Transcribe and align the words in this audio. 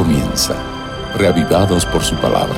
comienza, 0.00 0.54
reavivados 1.18 1.84
por 1.84 2.02
su 2.02 2.16
palabra. 2.16 2.56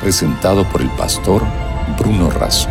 Presentado 0.00 0.66
por 0.72 0.80
el 0.80 0.88
pastor 0.96 1.42
Bruno 1.98 2.30
Razo. 2.30 2.70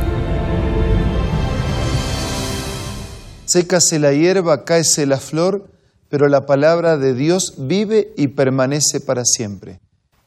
Sécase 3.46 4.00
la 4.00 4.14
hierba, 4.14 4.66
cáese 4.66 5.06
la 5.06 5.20
flor, 5.20 5.70
pero 6.10 6.28
la 6.28 6.48
palabra 6.48 6.98
de 6.98 7.14
Dios 7.14 7.54
vive 7.60 8.16
y 8.18 8.30
permanece 8.30 9.00
para 9.00 9.24
siempre. 9.26 9.80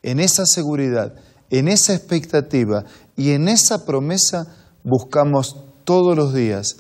En 0.05 0.21
esa 0.21 0.47
seguridad, 0.47 1.15
en 1.51 1.67
esa 1.67 1.95
expectativa 1.95 2.85
y 3.17 3.33
en 3.33 3.49
esa 3.49 3.85
promesa 3.85 4.55
buscamos 4.85 5.57
todos 5.83 6.17
los 6.17 6.33
días 6.35 6.77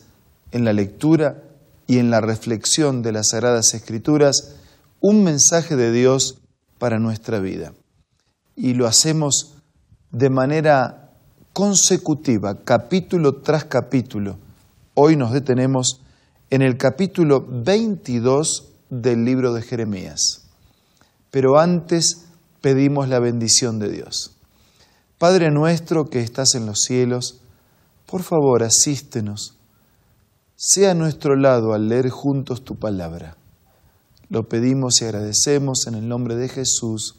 en 0.52 0.64
la 0.64 0.73
lectura 0.73 1.43
y 1.89 1.98
en 1.98 2.12
la 2.12 2.20
reflexión 2.20 3.02
de 3.02 3.11
las 3.11 3.30
Sagradas 3.30 3.75
Escrituras 3.75 4.54
un 5.00 5.22
mensaje 5.22 5.76
de 5.76 5.93
Dios 5.93 6.40
para 6.79 6.98
nuestra 6.98 7.39
vida. 7.39 7.72
Y 8.56 8.75
lo 8.75 8.86
hacemos 8.86 9.54
de 10.11 10.30
manera 10.30 11.12
consecutiva, 11.52 12.64
capítulo 12.64 13.40
tras 13.40 13.64
capítulo. 13.64 14.39
Hoy 14.94 15.16
nos 15.16 15.32
detenemos 15.32 16.00
en 16.50 16.62
el 16.62 16.76
capítulo 16.76 17.46
22 17.48 18.72
del 18.90 19.25
libro 19.25 19.53
de 19.53 19.62
Jeremías. 19.62 20.48
Pero 21.30 21.58
antes 21.58 22.26
pedimos 22.61 23.08
la 23.08 23.20
bendición 23.20 23.78
de 23.78 23.90
Dios. 23.90 24.32
Padre 25.18 25.50
nuestro 25.50 26.06
que 26.06 26.20
estás 26.20 26.54
en 26.54 26.67
los 26.67 26.80
cielos, 26.80 27.40
por 28.06 28.22
favor 28.22 28.62
asístenos, 28.62 29.56
sea 30.56 30.92
a 30.92 30.94
nuestro 30.94 31.36
lado 31.36 31.72
al 31.72 31.89
leer 31.89 32.08
juntos 32.08 32.64
tu 32.64 32.77
palabra. 32.77 33.38
Lo 34.31 34.47
pedimos 34.47 35.00
y 35.00 35.06
agradecemos 35.06 35.87
en 35.87 35.95
el 35.95 36.07
nombre 36.07 36.37
de 36.37 36.51
Jesús. 36.51 37.17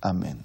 Amén. 0.00 0.44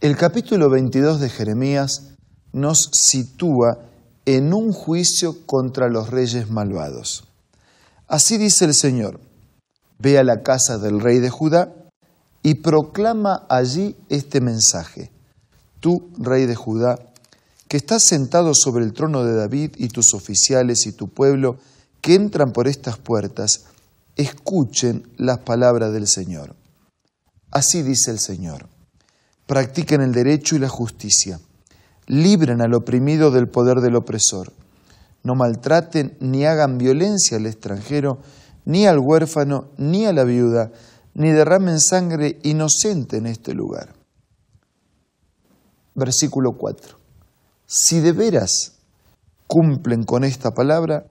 El 0.00 0.16
capítulo 0.16 0.70
22 0.70 1.20
de 1.20 1.28
Jeremías 1.28 2.14
nos 2.54 2.88
sitúa 2.92 3.78
en 4.24 4.54
un 4.54 4.72
juicio 4.72 5.44
contra 5.44 5.90
los 5.90 6.08
reyes 6.08 6.48
malvados. 6.48 7.24
Así 8.08 8.38
dice 8.38 8.64
el 8.64 8.74
Señor, 8.74 9.20
ve 9.98 10.18
a 10.18 10.24
la 10.24 10.42
casa 10.42 10.78
del 10.78 11.00
rey 11.00 11.18
de 11.18 11.28
Judá 11.28 11.74
y 12.42 12.54
proclama 12.54 13.44
allí 13.50 13.96
este 14.08 14.40
mensaje. 14.40 15.10
Tú, 15.80 16.10
rey 16.16 16.46
de 16.46 16.54
Judá, 16.54 16.98
que 17.68 17.76
estás 17.76 18.04
sentado 18.04 18.54
sobre 18.54 18.86
el 18.86 18.94
trono 18.94 19.24
de 19.24 19.34
David 19.34 19.72
y 19.76 19.88
tus 19.88 20.14
oficiales 20.14 20.86
y 20.86 20.92
tu 20.92 21.08
pueblo 21.08 21.58
que 22.00 22.14
entran 22.14 22.52
por 22.52 22.66
estas 22.66 22.96
puertas, 22.96 23.66
escuchen 24.16 25.08
las 25.16 25.38
palabras 25.38 25.92
del 25.92 26.06
Señor. 26.06 26.56
Así 27.50 27.82
dice 27.82 28.10
el 28.10 28.18
Señor, 28.18 28.68
practiquen 29.46 30.00
el 30.00 30.12
derecho 30.12 30.56
y 30.56 30.58
la 30.58 30.68
justicia, 30.68 31.40
libren 32.06 32.60
al 32.60 32.74
oprimido 32.74 33.30
del 33.30 33.48
poder 33.48 33.80
del 33.80 33.96
opresor, 33.96 34.52
no 35.22 35.34
maltraten 35.34 36.16
ni 36.20 36.46
hagan 36.46 36.78
violencia 36.78 37.36
al 37.36 37.46
extranjero, 37.46 38.20
ni 38.64 38.86
al 38.86 38.98
huérfano, 38.98 39.70
ni 39.76 40.06
a 40.06 40.12
la 40.12 40.24
viuda, 40.24 40.70
ni 41.14 41.30
derramen 41.32 41.80
sangre 41.80 42.38
inocente 42.42 43.16
en 43.16 43.26
este 43.26 43.52
lugar. 43.52 43.94
Versículo 45.94 46.52
4. 46.52 46.96
Si 47.66 48.00
de 48.00 48.12
veras 48.12 48.74
cumplen 49.46 50.04
con 50.04 50.24
esta 50.24 50.52
palabra, 50.52 51.09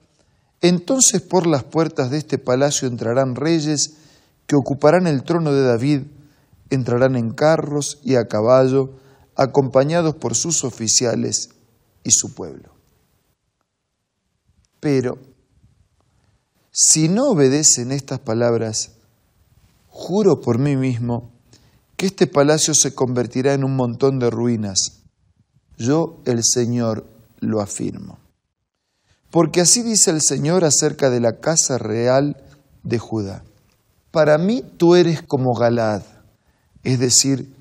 entonces 0.61 1.21
por 1.21 1.47
las 1.47 1.63
puertas 1.63 2.11
de 2.11 2.17
este 2.17 2.37
palacio 2.37 2.87
entrarán 2.87 3.35
reyes 3.35 3.95
que 4.47 4.55
ocuparán 4.55 5.07
el 5.07 5.23
trono 5.23 5.53
de 5.53 5.63
David, 5.63 6.01
entrarán 6.69 7.15
en 7.15 7.31
carros 7.31 7.99
y 8.03 8.15
a 8.15 8.27
caballo, 8.27 8.91
acompañados 9.35 10.15
por 10.15 10.35
sus 10.35 10.63
oficiales 10.63 11.49
y 12.03 12.11
su 12.11 12.33
pueblo. 12.33 12.73
Pero, 14.79 15.17
si 16.71 17.09
no 17.09 17.29
obedecen 17.29 17.91
estas 17.91 18.19
palabras, 18.19 18.91
juro 19.87 20.41
por 20.41 20.59
mí 20.59 20.75
mismo 20.75 21.31
que 21.95 22.05
este 22.05 22.27
palacio 22.27 22.73
se 22.73 22.95
convertirá 22.95 23.53
en 23.53 23.63
un 23.63 23.75
montón 23.75 24.19
de 24.19 24.29
ruinas. 24.29 25.03
Yo, 25.77 26.21
el 26.25 26.43
Señor, 26.43 27.05
lo 27.39 27.61
afirmo. 27.61 28.19
Porque 29.31 29.61
así 29.61 29.83
dice 29.83 30.11
el 30.11 30.21
Señor 30.21 30.63
acerca 30.65 31.09
de 31.09 31.19
la 31.19 31.39
casa 31.39 31.77
real 31.77 32.37
de 32.83 32.97
Judá. 32.97 33.43
Para 34.11 34.37
mí 34.37 34.63
tú 34.77 34.95
eres 34.95 35.21
como 35.21 35.53
Galad, 35.53 36.01
es 36.83 36.99
decir, 36.99 37.53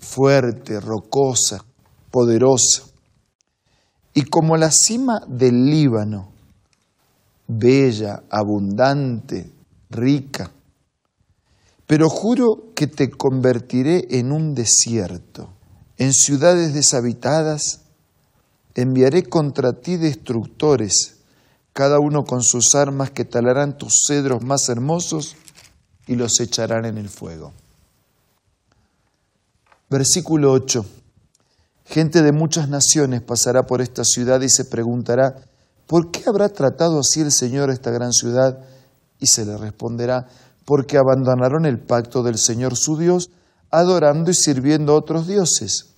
fuerte, 0.00 0.80
rocosa, 0.80 1.64
poderosa, 2.10 2.84
y 4.14 4.22
como 4.22 4.56
la 4.56 4.70
cima 4.70 5.20
del 5.28 5.66
Líbano, 5.66 6.32
bella, 7.46 8.22
abundante, 8.30 9.50
rica. 9.90 10.50
Pero 11.86 12.08
juro 12.08 12.72
que 12.74 12.86
te 12.86 13.10
convertiré 13.10 14.06
en 14.18 14.32
un 14.32 14.54
desierto, 14.54 15.50
en 15.98 16.12
ciudades 16.12 16.72
deshabitadas, 16.72 17.80
enviaré 18.82 19.24
contra 19.24 19.72
ti 19.72 19.96
destructores, 19.96 21.16
cada 21.72 21.98
uno 21.98 22.24
con 22.24 22.42
sus 22.42 22.74
armas 22.74 23.10
que 23.10 23.24
talarán 23.24 23.78
tus 23.78 24.04
cedros 24.06 24.42
más 24.42 24.68
hermosos 24.68 25.36
y 26.06 26.16
los 26.16 26.40
echarán 26.40 26.84
en 26.84 26.98
el 26.98 27.08
fuego. 27.08 27.52
Versículo 29.88 30.52
8. 30.52 30.84
Gente 31.84 32.22
de 32.22 32.32
muchas 32.32 32.68
naciones 32.68 33.22
pasará 33.22 33.64
por 33.64 33.80
esta 33.80 34.04
ciudad 34.04 34.40
y 34.40 34.48
se 34.48 34.64
preguntará, 34.64 35.36
¿por 35.86 36.10
qué 36.12 36.22
habrá 36.26 36.48
tratado 36.48 37.00
así 37.00 37.20
el 37.20 37.32
Señor 37.32 37.70
esta 37.70 37.90
gran 37.90 38.12
ciudad? 38.12 38.60
Y 39.18 39.26
se 39.26 39.44
le 39.44 39.56
responderá, 39.56 40.28
porque 40.64 40.96
abandonaron 40.96 41.66
el 41.66 41.80
pacto 41.80 42.22
del 42.22 42.38
Señor 42.38 42.76
su 42.76 42.96
Dios, 42.96 43.30
adorando 43.70 44.30
y 44.30 44.34
sirviendo 44.34 44.92
a 44.92 44.98
otros 44.98 45.26
dioses. 45.26 45.89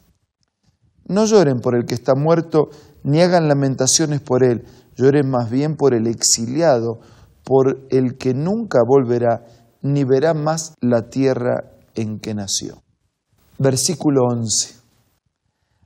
No 1.06 1.24
lloren 1.26 1.60
por 1.60 1.76
el 1.76 1.84
que 1.84 1.94
está 1.94 2.14
muerto, 2.14 2.68
ni 3.02 3.20
hagan 3.20 3.48
lamentaciones 3.48 4.20
por 4.20 4.44
él, 4.44 4.64
lloren 4.96 5.28
más 5.28 5.50
bien 5.50 5.76
por 5.76 5.94
el 5.94 6.06
exiliado, 6.06 7.00
por 7.44 7.86
el 7.90 8.16
que 8.16 8.34
nunca 8.34 8.80
volverá, 8.86 9.44
ni 9.82 10.04
verá 10.04 10.34
más 10.34 10.74
la 10.80 11.08
tierra 11.10 11.72
en 11.94 12.20
que 12.20 12.34
nació. 12.34 12.82
Versículo 13.58 14.22
11. 14.30 14.74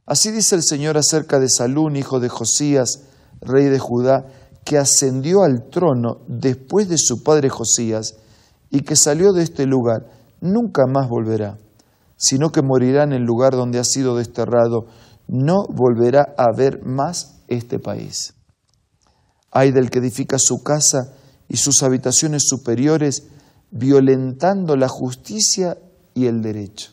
Así 0.06 0.30
dice 0.30 0.54
el 0.54 0.62
Señor 0.62 0.96
acerca 0.96 1.40
de 1.40 1.48
Salún, 1.48 1.96
hijo 1.96 2.20
de 2.20 2.28
Josías, 2.28 3.02
rey 3.40 3.64
de 3.64 3.78
Judá, 3.78 4.26
que 4.64 4.78
ascendió 4.78 5.42
al 5.42 5.68
trono 5.70 6.20
después 6.28 6.88
de 6.88 6.98
su 6.98 7.22
padre 7.22 7.48
Josías 7.48 8.16
y 8.70 8.80
que 8.80 8.96
salió 8.96 9.32
de 9.32 9.42
este 9.42 9.66
lugar, 9.66 10.10
nunca 10.40 10.82
más 10.86 11.08
volverá, 11.08 11.58
sino 12.16 12.50
que 12.50 12.62
morirá 12.62 13.04
en 13.04 13.12
el 13.12 13.22
lugar 13.22 13.52
donde 13.52 13.78
ha 13.78 13.84
sido 13.84 14.16
desterrado 14.16 14.86
no 15.28 15.66
volverá 15.68 16.34
a 16.36 16.52
ver 16.56 16.84
más 16.84 17.42
este 17.48 17.78
país. 17.78 18.34
Hay 19.50 19.72
del 19.72 19.90
que 19.90 19.98
edifica 19.98 20.38
su 20.38 20.62
casa 20.62 21.14
y 21.48 21.56
sus 21.56 21.82
habitaciones 21.82 22.44
superiores, 22.46 23.28
violentando 23.70 24.76
la 24.76 24.88
justicia 24.88 25.78
y 26.14 26.26
el 26.26 26.42
derecho. 26.42 26.92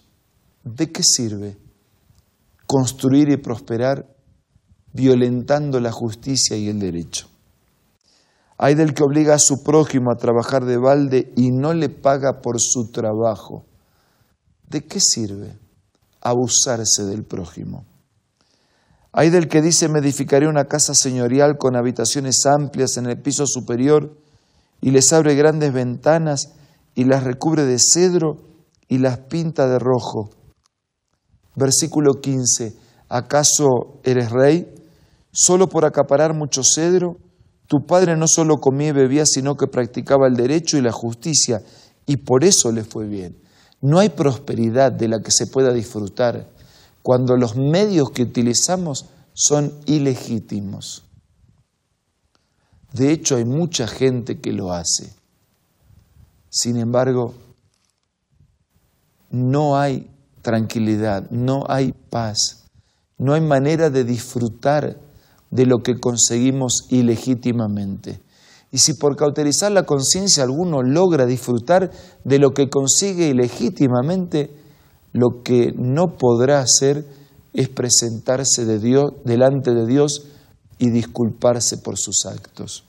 ¿De 0.64 0.92
qué 0.92 1.04
sirve 1.04 1.58
construir 2.66 3.30
y 3.30 3.38
prosperar 3.38 4.08
violentando 4.94 5.80
la 5.80 5.92
justicia 5.92 6.56
y 6.56 6.70
el 6.70 6.80
derecho? 6.80 7.28
Hay 8.58 8.76
del 8.76 8.94
que 8.94 9.04
obliga 9.04 9.36
a 9.36 9.40
su 9.40 9.64
prójimo 9.64 10.12
a 10.12 10.16
trabajar 10.16 10.64
de 10.66 10.78
balde 10.78 11.34
y 11.36 11.52
no 11.52 11.74
le 11.74 11.90
paga 11.90 12.42
por 12.42 12.62
su 12.62 12.92
trabajo. 12.92 13.66
¿De 14.70 14.86
qué 14.86 15.00
sirve 15.00 15.58
abusarse 16.22 17.04
del 17.04 17.24
prójimo? 17.26 17.86
Hay 19.16 19.30
del 19.30 19.48
que 19.48 19.62
dice, 19.62 19.90
me 19.90 20.00
edificaré 20.00 20.48
una 20.48 20.66
casa 20.66 20.96
señorial 20.96 21.60
con 21.60 21.76
habitaciones 21.76 22.48
amplias 22.48 22.98
en 22.98 23.06
el 23.06 23.22
piso 23.22 23.46
superior 23.46 24.18
y 24.82 24.90
les 24.90 25.14
abre 25.14 25.36
grandes 25.36 25.72
ventanas 25.72 26.54
y 26.96 27.04
las 27.04 27.24
recubre 27.24 27.64
de 27.64 27.78
cedro 27.78 28.40
y 28.88 28.98
las 28.98 29.20
pinta 29.20 29.68
de 29.68 29.78
rojo. 29.78 30.32
Versículo 31.56 32.14
15. 32.22 32.76
¿Acaso 33.08 34.00
eres 34.04 34.32
rey? 34.32 34.74
Solo 35.32 35.70
por 35.70 35.86
acaparar 35.86 36.34
mucho 36.34 36.64
cedro. 36.64 37.18
Tu 37.68 37.86
padre 37.86 38.18
no 38.18 38.28
solo 38.28 38.58
comía 38.58 38.90
y 38.90 38.94
bebía, 38.94 39.28
sino 39.28 39.56
que 39.56 39.68
practicaba 39.68 40.28
el 40.28 40.34
derecho 40.34 40.78
y 40.78 40.82
la 40.82 40.92
justicia, 40.92 41.62
y 42.06 42.18
por 42.18 42.44
eso 42.44 42.72
le 42.72 42.84
fue 42.84 43.08
bien. 43.08 43.38
No 43.80 44.00
hay 44.00 44.10
prosperidad 44.10 44.92
de 44.92 45.08
la 45.08 45.20
que 45.22 45.32
se 45.32 45.48
pueda 45.48 45.72
disfrutar 45.72 46.53
cuando 47.04 47.38
los 47.38 47.56
medios 47.56 48.10
que 48.12 48.24
utilizamos 48.24 49.06
son 49.34 49.74
ilegítimos. 49.86 51.04
De 52.94 53.12
hecho, 53.12 53.36
hay 53.36 53.46
mucha 53.46 53.88
gente 53.88 54.40
que 54.40 54.54
lo 54.54 54.72
hace. 54.72 55.14
Sin 56.50 56.78
embargo, 56.78 57.34
no 59.30 59.78
hay 59.78 60.10
tranquilidad, 60.42 61.30
no 61.30 61.64
hay 61.68 61.94
paz, 62.10 62.66
no 63.18 63.34
hay 63.34 63.42
manera 63.42 63.90
de 63.90 64.04
disfrutar 64.04 64.98
de 65.52 65.66
lo 65.66 65.80
que 65.80 66.00
conseguimos 66.00 66.86
ilegítimamente. 66.90 68.22
Y 68.72 68.78
si 68.78 68.94
por 68.94 69.16
cauterizar 69.16 69.72
la 69.72 69.86
conciencia 69.86 70.44
alguno 70.44 70.84
logra 70.84 71.26
disfrutar 71.26 71.92
de 72.24 72.40
lo 72.40 72.54
que 72.54 72.70
consigue 72.70 73.28
ilegítimamente, 73.28 74.63
lo 75.14 75.44
que 75.44 75.72
no 75.76 76.18
podrá 76.18 76.60
hacer 76.60 77.06
es 77.54 77.70
presentarse 77.70 78.66
de 78.66 78.80
Dios, 78.80 79.14
delante 79.24 79.72
de 79.72 79.86
Dios 79.86 80.26
y 80.80 80.90
disculparse 80.90 81.78
por 81.78 81.98
sus 81.98 82.26
actos. 82.26 82.84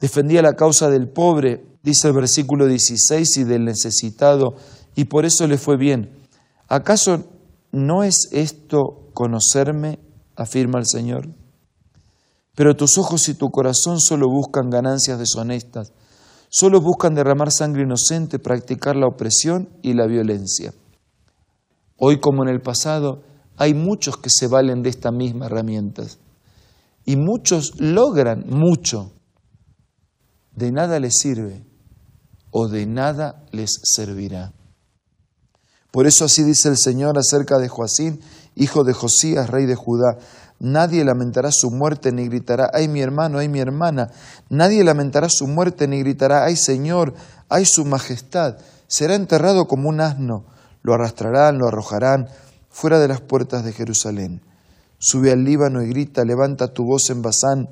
Defendía 0.00 0.42
la 0.42 0.54
causa 0.54 0.90
del 0.90 1.08
pobre, 1.08 1.64
dice 1.82 2.08
el 2.08 2.14
versículo 2.14 2.66
16, 2.66 3.38
y 3.38 3.44
del 3.44 3.64
necesitado, 3.64 4.54
y 4.94 5.06
por 5.06 5.24
eso 5.24 5.46
le 5.46 5.58
fue 5.58 5.76
bien. 5.76 6.10
¿Acaso 6.68 7.24
no 7.72 8.04
es 8.04 8.28
esto 8.30 9.08
conocerme? 9.14 9.98
afirma 10.36 10.78
el 10.78 10.86
Señor. 10.86 11.28
Pero 12.54 12.76
tus 12.76 12.96
ojos 12.96 13.28
y 13.28 13.34
tu 13.34 13.50
corazón 13.50 14.00
solo 14.00 14.26
buscan 14.28 14.70
ganancias 14.70 15.18
deshonestas, 15.18 15.92
solo 16.48 16.80
buscan 16.80 17.14
derramar 17.14 17.50
sangre 17.52 17.82
inocente, 17.82 18.38
practicar 18.38 18.96
la 18.96 19.06
opresión 19.06 19.68
y 19.82 19.94
la 19.94 20.06
violencia. 20.06 20.72
Hoy 21.96 22.20
como 22.20 22.42
en 22.44 22.48
el 22.48 22.60
pasado, 22.60 23.22
hay 23.56 23.74
muchos 23.74 24.16
que 24.16 24.30
se 24.30 24.46
valen 24.46 24.82
de 24.82 24.90
estas 24.90 25.12
mismas 25.12 25.50
herramientas 25.50 26.18
y 27.04 27.16
muchos 27.16 27.80
logran 27.80 28.44
mucho. 28.48 29.12
De 30.52 30.70
nada 30.70 31.00
les 31.00 31.18
sirve 31.18 31.64
o 32.50 32.68
de 32.68 32.86
nada 32.86 33.44
les 33.50 33.70
servirá. 33.82 34.52
Por 35.90 36.06
eso 36.06 36.24
así 36.24 36.42
dice 36.42 36.68
el 36.68 36.76
Señor 36.76 37.18
acerca 37.18 37.58
de 37.58 37.68
Joacín, 37.68 38.20
hijo 38.54 38.84
de 38.84 38.92
Josías, 38.92 39.48
rey 39.48 39.66
de 39.66 39.74
Judá. 39.74 40.18
Nadie 40.60 41.04
lamentará 41.04 41.50
su 41.52 41.70
muerte 41.70 42.12
ni 42.12 42.26
gritará, 42.26 42.70
ay 42.72 42.88
mi 42.88 43.00
hermano, 43.00 43.38
ay 43.38 43.48
mi 43.48 43.60
hermana. 43.60 44.10
Nadie 44.48 44.82
lamentará 44.82 45.28
su 45.28 45.46
muerte 45.46 45.86
ni 45.86 46.00
gritará, 46.00 46.44
ay 46.44 46.56
Señor, 46.56 47.14
ay 47.48 47.64
su 47.64 47.84
majestad. 47.84 48.58
Será 48.86 49.14
enterrado 49.14 49.66
como 49.66 49.88
un 49.88 50.00
asno 50.00 50.44
lo 50.82 50.94
arrastrarán, 50.94 51.58
lo 51.58 51.68
arrojarán 51.68 52.28
fuera 52.70 52.98
de 52.98 53.08
las 53.08 53.20
puertas 53.20 53.64
de 53.64 53.72
Jerusalén. 53.72 54.40
Sube 54.98 55.32
al 55.32 55.44
Líbano 55.44 55.82
y 55.82 55.88
grita, 55.88 56.24
levanta 56.24 56.72
tu 56.72 56.84
voz 56.84 57.10
en 57.10 57.22
Basán, 57.22 57.68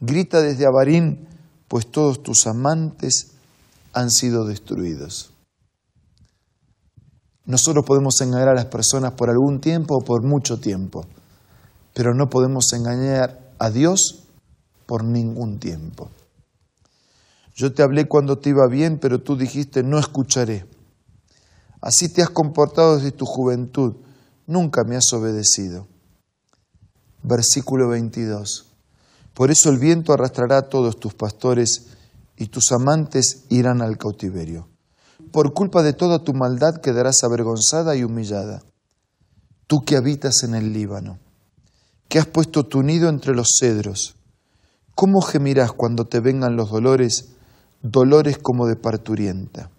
grita 0.00 0.40
desde 0.40 0.66
Abarín, 0.66 1.28
pues 1.68 1.90
todos 1.90 2.22
tus 2.22 2.46
amantes 2.46 3.32
han 3.92 4.10
sido 4.10 4.44
destruidos. 4.46 5.32
Nosotros 7.44 7.84
podemos 7.84 8.20
engañar 8.20 8.48
a 8.48 8.54
las 8.54 8.66
personas 8.66 9.12
por 9.12 9.30
algún 9.30 9.60
tiempo 9.60 9.96
o 9.96 10.04
por 10.04 10.24
mucho 10.24 10.58
tiempo, 10.58 11.04
pero 11.96 12.12
no 12.12 12.28
podemos 12.28 12.74
engañar 12.74 13.40
a 13.58 13.70
Dios 13.70 14.24
por 14.84 15.02
ningún 15.02 15.58
tiempo. 15.58 16.10
Yo 17.54 17.72
te 17.72 17.82
hablé 17.82 18.06
cuando 18.06 18.36
te 18.36 18.50
iba 18.50 18.66
bien, 18.66 18.98
pero 18.98 19.22
tú 19.22 19.34
dijiste, 19.34 19.82
no 19.82 19.98
escucharé. 19.98 20.66
Así 21.80 22.10
te 22.10 22.20
has 22.20 22.28
comportado 22.28 22.96
desde 22.96 23.12
tu 23.12 23.24
juventud, 23.24 23.94
nunca 24.46 24.84
me 24.84 24.96
has 24.96 25.10
obedecido. 25.14 25.88
Versículo 27.22 27.88
22. 27.88 28.66
Por 29.32 29.50
eso 29.50 29.70
el 29.70 29.78
viento 29.78 30.12
arrastrará 30.12 30.58
a 30.58 30.68
todos 30.68 31.00
tus 31.00 31.14
pastores 31.14 31.86
y 32.36 32.48
tus 32.48 32.72
amantes 32.72 33.46
irán 33.48 33.80
al 33.80 33.96
cautiverio. 33.96 34.68
Por 35.32 35.54
culpa 35.54 35.82
de 35.82 35.94
toda 35.94 36.18
tu 36.18 36.34
maldad 36.34 36.82
quedarás 36.82 37.24
avergonzada 37.24 37.96
y 37.96 38.04
humillada. 38.04 38.62
Tú 39.66 39.80
que 39.80 39.96
habitas 39.96 40.42
en 40.42 40.54
el 40.54 40.74
Líbano, 40.74 41.20
que 42.08 42.18
has 42.18 42.26
puesto 42.26 42.64
tu 42.64 42.82
nido 42.82 43.08
entre 43.08 43.34
los 43.34 43.56
cedros, 43.60 44.16
¿cómo 44.94 45.20
gemirás 45.20 45.72
cuando 45.72 46.06
te 46.06 46.20
vengan 46.20 46.56
los 46.56 46.70
dolores, 46.70 47.30
dolores 47.82 48.38
como 48.38 48.66
de 48.66 48.76
parturienta? 48.76 49.70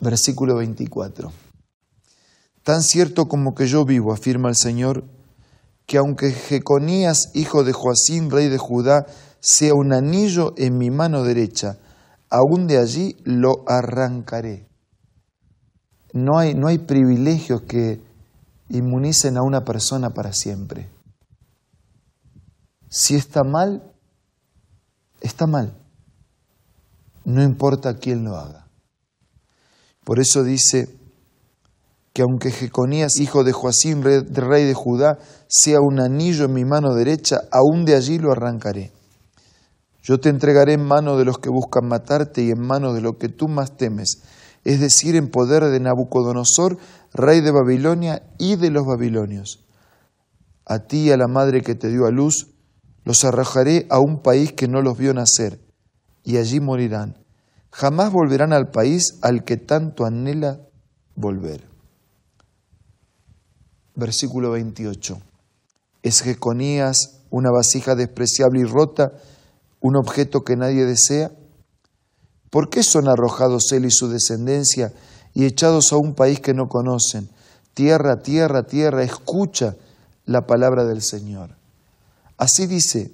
versículo 0.00 0.56
24. 0.56 1.32
Tan 2.62 2.82
cierto 2.82 3.28
como 3.28 3.54
que 3.54 3.66
yo 3.66 3.84
vivo, 3.84 4.12
afirma 4.12 4.48
el 4.48 4.56
Señor, 4.56 5.04
que 5.86 5.98
aunque 5.98 6.32
Jeconías, 6.32 7.30
hijo 7.34 7.64
de 7.64 7.72
Joacín, 7.72 8.30
rey 8.30 8.48
de 8.48 8.58
Judá, 8.58 9.06
sea 9.40 9.74
un 9.74 9.92
anillo 9.92 10.54
en 10.56 10.76
mi 10.76 10.90
mano 10.90 11.22
derecha, 11.22 11.78
aún 12.28 12.66
de 12.66 12.78
allí 12.78 13.16
lo 13.24 13.64
arrancaré. 13.66 14.68
No 16.12 16.38
hay, 16.38 16.54
no 16.54 16.68
hay 16.68 16.78
privilegios 16.78 17.62
que 17.62 18.00
inmunicen 18.68 19.36
a 19.36 19.42
una 19.42 19.64
persona 19.64 20.10
para 20.10 20.32
siempre. 20.32 20.88
Si 22.88 23.14
está 23.14 23.44
mal, 23.44 23.92
está 25.20 25.46
mal. 25.46 25.76
No 27.24 27.42
importa 27.42 27.96
quién 27.96 28.24
lo 28.24 28.36
haga. 28.36 28.66
Por 30.04 30.20
eso 30.20 30.42
dice 30.42 30.88
que 32.14 32.22
aunque 32.22 32.50
Jeconías, 32.50 33.20
hijo 33.20 33.44
de 33.44 33.52
Joacín, 33.52 34.02
rey 34.02 34.64
de 34.64 34.74
Judá, 34.74 35.18
sea 35.46 35.80
un 35.80 36.00
anillo 36.00 36.46
en 36.46 36.54
mi 36.54 36.64
mano 36.64 36.94
derecha, 36.94 37.42
aún 37.52 37.84
de 37.84 37.94
allí 37.94 38.18
lo 38.18 38.32
arrancaré. 38.32 38.92
Yo 40.02 40.18
te 40.18 40.30
entregaré 40.30 40.72
en 40.72 40.84
mano 40.84 41.18
de 41.18 41.26
los 41.26 41.38
que 41.38 41.50
buscan 41.50 41.86
matarte 41.86 42.42
y 42.42 42.50
en 42.50 42.60
mano 42.60 42.94
de 42.94 43.02
lo 43.02 43.18
que 43.18 43.28
tú 43.28 43.46
más 43.46 43.76
temes, 43.76 44.22
es 44.68 44.80
decir, 44.80 45.16
en 45.16 45.28
poder 45.28 45.64
de 45.64 45.80
Nabucodonosor, 45.80 46.78
rey 47.12 47.40
de 47.40 47.50
Babilonia 47.50 48.22
y 48.38 48.56
de 48.56 48.70
los 48.70 48.86
babilonios. 48.86 49.64
A 50.66 50.80
ti 50.80 51.04
y 51.04 51.10
a 51.10 51.16
la 51.16 51.28
madre 51.28 51.62
que 51.62 51.74
te 51.74 51.88
dio 51.88 52.06
a 52.06 52.10
luz, 52.10 52.48
los 53.04 53.24
arrojaré 53.24 53.86
a 53.90 53.98
un 53.98 54.22
país 54.22 54.52
que 54.52 54.68
no 54.68 54.82
los 54.82 54.98
vio 54.98 55.14
nacer, 55.14 55.60
y 56.24 56.36
allí 56.36 56.60
morirán 56.60 57.16
jamás 57.70 58.12
volverán 58.12 58.52
al 58.52 58.70
país 58.70 59.18
al 59.22 59.44
que 59.44 59.56
tanto 59.56 60.04
anhela 60.04 60.60
volver. 61.14 61.62
Versículo 63.94 64.50
28. 64.52 65.18
¿Es 66.02 66.22
Jeconías 66.22 67.22
una 67.30 67.50
vasija 67.50 67.94
despreciable 67.94 68.60
y 68.60 68.64
rota, 68.64 69.12
un 69.80 69.96
objeto 69.96 70.40
que 70.40 70.56
nadie 70.56 70.86
desea? 70.86 71.30
¿Por 72.50 72.70
qué 72.70 72.82
son 72.82 73.08
arrojados 73.08 73.72
él 73.72 73.84
y 73.84 73.90
su 73.90 74.08
descendencia 74.08 74.92
y 75.34 75.44
echados 75.44 75.92
a 75.92 75.96
un 75.96 76.14
país 76.14 76.40
que 76.40 76.54
no 76.54 76.68
conocen? 76.68 77.28
Tierra, 77.74 78.22
tierra, 78.22 78.64
tierra, 78.64 79.02
escucha 79.02 79.76
la 80.24 80.46
palabra 80.46 80.84
del 80.84 81.02
Señor. 81.02 81.56
Así 82.36 82.66
dice, 82.66 83.12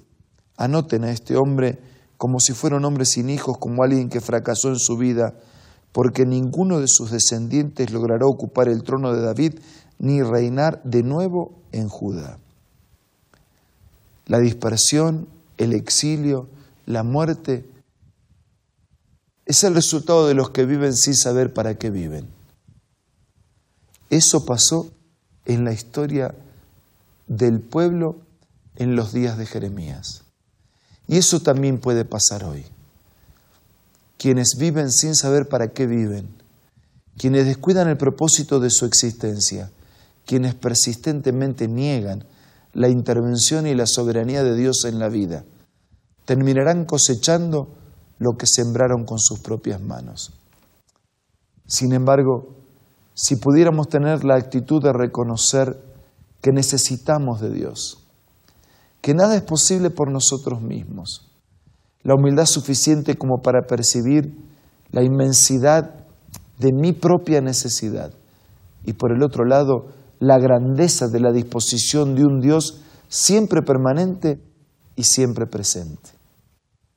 anoten 0.57 1.03
a 1.03 1.11
este 1.11 1.35
hombre, 1.35 1.79
como 2.17 2.39
si 2.39 2.53
fuera 2.53 2.77
un 2.77 2.85
hombre 2.85 3.05
sin 3.05 3.29
hijos, 3.29 3.57
como 3.57 3.83
alguien 3.83 4.09
que 4.09 4.21
fracasó 4.21 4.69
en 4.69 4.79
su 4.79 4.97
vida, 4.97 5.33
porque 5.91 6.25
ninguno 6.25 6.79
de 6.79 6.87
sus 6.87 7.11
descendientes 7.11 7.91
logrará 7.91 8.25
ocupar 8.25 8.69
el 8.69 8.83
trono 8.83 9.13
de 9.13 9.21
David 9.21 9.59
ni 9.97 10.21
reinar 10.21 10.81
de 10.83 11.03
nuevo 11.03 11.53
en 11.71 11.89
Judá. 11.89 12.37
La 14.25 14.39
dispersión, 14.39 15.27
el 15.57 15.73
exilio, 15.73 16.47
la 16.85 17.03
muerte, 17.03 17.65
es 19.45 19.63
el 19.63 19.75
resultado 19.75 20.27
de 20.27 20.33
los 20.33 20.49
que 20.49 20.65
viven 20.65 20.95
sin 20.95 21.15
saber 21.15 21.53
para 21.53 21.75
qué 21.75 21.89
viven. 21.89 22.27
Eso 24.09 24.45
pasó 24.45 24.91
en 25.45 25.63
la 25.65 25.73
historia 25.73 26.33
del 27.27 27.59
pueblo 27.59 28.17
en 28.75 28.95
los 28.95 29.13
días 29.13 29.37
de 29.37 29.45
Jeremías. 29.45 30.23
Y 31.07 31.17
eso 31.17 31.41
también 31.41 31.79
puede 31.79 32.05
pasar 32.05 32.43
hoy. 32.43 32.65
Quienes 34.17 34.55
viven 34.57 34.91
sin 34.91 35.15
saber 35.15 35.47
para 35.47 35.69
qué 35.69 35.85
viven, 35.85 36.27
quienes 37.17 37.45
descuidan 37.45 37.87
el 37.87 37.97
propósito 37.97 38.59
de 38.59 38.69
su 38.69 38.85
existencia, 38.85 39.71
quienes 40.25 40.55
persistentemente 40.55 41.67
niegan 41.67 42.25
la 42.73 42.89
intervención 42.89 43.67
y 43.67 43.75
la 43.75 43.85
soberanía 43.85 44.43
de 44.43 44.55
Dios 44.55 44.85
en 44.85 44.99
la 44.99 45.09
vida, 45.09 45.45
terminarán 46.25 46.85
cosechando 46.85 47.69
lo 48.19 48.33
que 48.37 48.45
sembraron 48.47 49.05
con 49.05 49.19
sus 49.19 49.39
propias 49.39 49.81
manos. 49.81 50.33
Sin 51.67 51.93
embargo, 51.93 52.55
si 53.13 53.37
pudiéramos 53.37 53.87
tener 53.87 54.23
la 54.23 54.35
actitud 54.35 54.81
de 54.81 54.93
reconocer 54.93 55.81
que 56.41 56.51
necesitamos 56.51 57.41
de 57.41 57.49
Dios, 57.49 58.05
que 59.01 59.13
nada 59.13 59.35
es 59.35 59.41
posible 59.41 59.89
por 59.89 60.11
nosotros 60.11 60.61
mismos. 60.61 61.31
La 62.03 62.15
humildad 62.15 62.45
suficiente 62.45 63.15
como 63.15 63.41
para 63.41 63.61
percibir 63.67 64.35
la 64.91 65.03
inmensidad 65.03 66.05
de 66.59 66.71
mi 66.73 66.93
propia 66.93 67.41
necesidad. 67.41 68.11
Y 68.83 68.93
por 68.93 69.11
el 69.11 69.23
otro 69.23 69.45
lado, 69.45 69.87
la 70.19 70.37
grandeza 70.37 71.07
de 71.07 71.19
la 71.19 71.31
disposición 71.31 72.15
de 72.15 72.23
un 72.23 72.39
Dios 72.39 72.81
siempre 73.07 73.61
permanente 73.61 74.39
y 74.95 75.03
siempre 75.03 75.45
presente. 75.45 76.09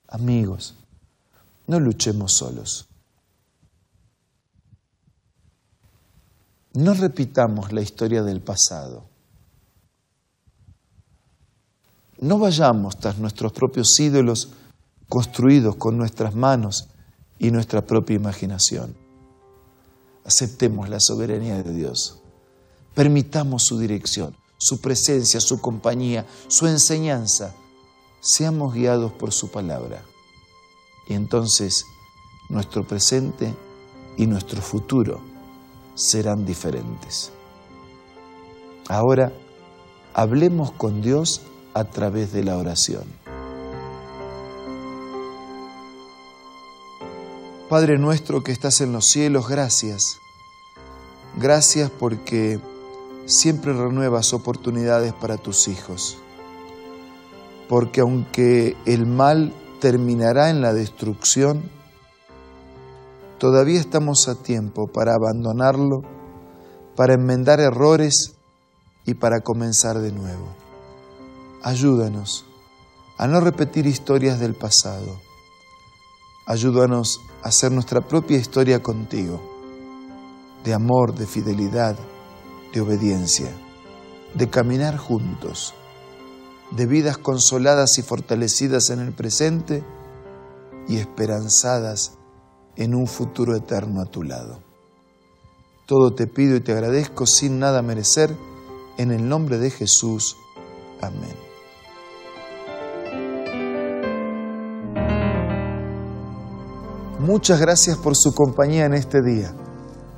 Amigos, 0.08 0.76
no 1.68 1.78
luchemos 1.78 2.32
solos. 2.32 2.88
No 6.72 6.94
repitamos 6.94 7.72
la 7.72 7.82
historia 7.82 8.22
del 8.22 8.40
pasado. 8.40 9.04
No 12.20 12.38
vayamos 12.38 12.98
tras 12.98 13.18
nuestros 13.18 13.52
propios 13.52 13.98
ídolos 14.00 14.48
construidos 15.08 15.76
con 15.76 15.96
nuestras 15.96 16.34
manos 16.34 16.88
y 17.38 17.50
nuestra 17.50 17.86
propia 17.86 18.16
imaginación. 18.16 18.96
Aceptemos 20.24 20.88
la 20.88 21.00
soberanía 21.00 21.62
de 21.62 21.72
Dios. 21.72 22.20
Permitamos 22.94 23.64
su 23.64 23.78
dirección, 23.78 24.34
su 24.56 24.80
presencia, 24.80 25.40
su 25.40 25.60
compañía, 25.60 26.26
su 26.48 26.66
enseñanza. 26.66 27.54
Seamos 28.20 28.74
guiados 28.74 29.12
por 29.12 29.32
su 29.32 29.50
palabra. 29.50 30.02
Y 31.08 31.14
entonces 31.14 31.86
nuestro 32.48 32.86
presente 32.86 33.54
y 34.16 34.26
nuestro 34.26 34.60
futuro 34.60 35.20
serán 35.94 36.44
diferentes. 36.44 37.32
Ahora, 38.88 39.32
hablemos 40.14 40.70
con 40.72 41.00
Dios 41.00 41.42
a 41.74 41.84
través 41.84 42.32
de 42.32 42.44
la 42.44 42.56
oración. 42.56 43.04
Padre 47.68 47.98
nuestro 47.98 48.42
que 48.42 48.52
estás 48.52 48.80
en 48.80 48.92
los 48.92 49.08
cielos, 49.08 49.48
gracias. 49.48 50.20
Gracias 51.36 51.90
porque 51.90 52.58
siempre 53.26 53.72
renuevas 53.74 54.32
oportunidades 54.32 55.12
para 55.12 55.36
tus 55.36 55.68
hijos. 55.68 56.16
Porque 57.68 58.00
aunque 58.00 58.74
el 58.86 59.04
mal 59.04 59.52
terminará 59.80 60.50
en 60.50 60.60
la 60.60 60.72
destrucción, 60.72 61.70
todavía 63.38 63.80
estamos 63.80 64.28
a 64.28 64.34
tiempo 64.34 64.86
para 64.86 65.14
abandonarlo, 65.14 66.02
para 66.96 67.14
enmendar 67.14 67.60
errores 67.60 68.34
y 69.06 69.14
para 69.14 69.40
comenzar 69.40 69.98
de 70.00 70.12
nuevo. 70.12 70.48
Ayúdanos 71.62 72.44
a 73.18 73.26
no 73.26 73.40
repetir 73.40 73.86
historias 73.86 74.38
del 74.38 74.54
pasado. 74.54 75.20
Ayúdanos 76.46 77.20
a 77.42 77.48
hacer 77.48 77.72
nuestra 77.72 78.00
propia 78.00 78.38
historia 78.38 78.82
contigo, 78.82 79.40
de 80.64 80.72
amor, 80.72 81.14
de 81.14 81.26
fidelidad, 81.26 81.96
de 82.72 82.80
obediencia, 82.80 83.50
de 84.34 84.48
caminar 84.48 84.96
juntos, 84.96 85.74
de 86.70 86.86
vidas 86.86 87.18
consoladas 87.18 87.98
y 87.98 88.02
fortalecidas 88.02 88.90
en 88.90 89.00
el 89.00 89.12
presente 89.12 89.82
y 90.86 90.96
esperanzadas 90.96 92.18
en 92.76 92.94
un 92.94 93.06
futuro 93.06 93.56
eterno 93.56 94.00
a 94.00 94.06
tu 94.06 94.22
lado. 94.22 94.62
Todo 95.86 96.14
te 96.14 96.26
pido 96.26 96.56
y 96.56 96.60
te 96.60 96.72
agradezco 96.72 97.26
sin 97.26 97.58
nada 97.58 97.82
merecer, 97.82 98.34
en 98.98 99.10
el 99.10 99.28
nombre 99.28 99.58
de 99.58 99.70
Jesús. 99.70 100.36
Amén. 101.00 101.48
Muchas 107.20 107.60
gracias 107.60 107.96
por 107.96 108.16
su 108.16 108.34
compañía 108.34 108.84
en 108.84 108.94
este 108.94 109.22
día. 109.22 109.52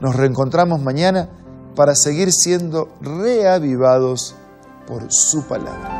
Nos 0.00 0.16
reencontramos 0.16 0.80
mañana 0.80 1.28
para 1.74 1.94
seguir 1.94 2.32
siendo 2.32 2.88
reavivados 3.00 4.34
por 4.86 5.12
su 5.12 5.42
palabra. 5.44 5.99